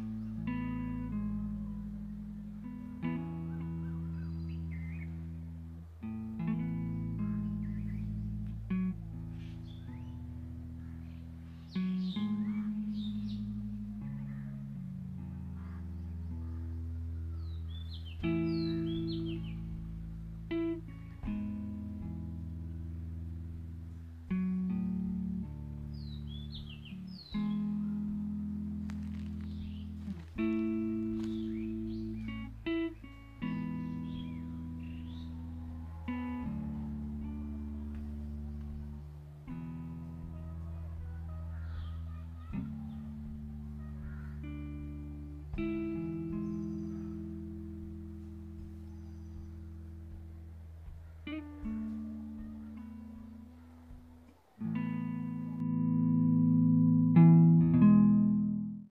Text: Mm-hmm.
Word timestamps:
Mm-hmm. 0.00 0.23